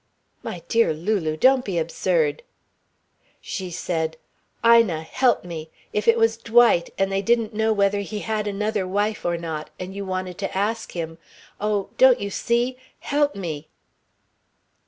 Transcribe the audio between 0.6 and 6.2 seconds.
dear Lulu, don't be absurd." She said: "Ina. Help me. If it